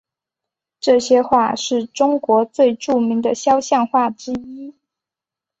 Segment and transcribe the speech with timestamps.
[0.79, 4.73] 这些画是中国最著名的肖像画之一。